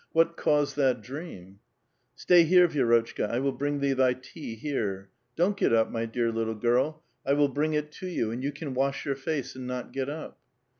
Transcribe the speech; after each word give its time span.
what 0.13 0.35
caused 0.35 0.75
that 0.77 0.99
dream?"'' 1.03 1.59
Stay 2.15 2.41
here, 2.41 2.67
Vi^rotchka; 2.67 3.29
I 3.29 3.37
will 3.37 3.51
bring 3.51 3.81
thee 3.81 3.93
thy 3.93 4.13
tea 4.15 4.55
here. 4.55 5.11
Don't 5.35 5.55
get 5.55 5.71
up, 5.73 5.91
my 5.91 6.07
dear 6.07 6.31
little 6.31 6.55
girl.^ 6.55 6.97
I 7.23 7.33
will 7.33 7.49
bring 7.49 7.75
it 7.75 7.91
to 7.99 8.07
you, 8.07 8.31
and 8.31 8.43
you 8.43 8.51
can 8.51 8.73
wash 8.73 9.05
your 9.05 9.13
face 9.15 9.55
and 9.55 9.67
not 9.67 9.93
get 9.93 10.09
up." 10.09 10.39